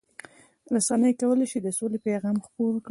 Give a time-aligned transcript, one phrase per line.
[0.75, 2.79] رسنۍ کولای شي د سولې پیغام خپور کړي.